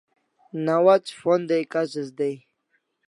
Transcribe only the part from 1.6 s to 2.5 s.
kasis day